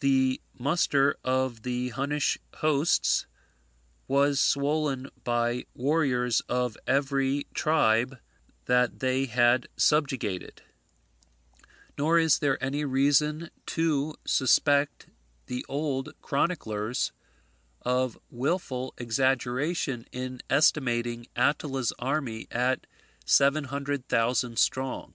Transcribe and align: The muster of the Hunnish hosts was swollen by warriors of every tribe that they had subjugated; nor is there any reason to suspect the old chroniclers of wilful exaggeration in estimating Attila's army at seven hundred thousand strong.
The 0.00 0.40
muster 0.52 1.14
of 1.22 1.62
the 1.62 1.90
Hunnish 1.90 2.38
hosts 2.56 3.26
was 4.08 4.40
swollen 4.40 5.08
by 5.22 5.66
warriors 5.74 6.40
of 6.48 6.76
every 6.88 7.46
tribe 7.54 8.18
that 8.64 8.98
they 8.98 9.26
had 9.26 9.68
subjugated; 9.76 10.62
nor 11.96 12.18
is 12.18 12.40
there 12.40 12.60
any 12.60 12.84
reason 12.84 13.48
to 13.66 14.16
suspect 14.24 15.06
the 15.46 15.64
old 15.68 16.14
chroniclers 16.20 17.12
of 17.80 18.18
wilful 18.28 18.92
exaggeration 18.98 20.04
in 20.10 20.40
estimating 20.50 21.28
Attila's 21.36 21.92
army 22.00 22.48
at 22.50 22.88
seven 23.24 23.62
hundred 23.62 24.08
thousand 24.08 24.58
strong. 24.58 25.14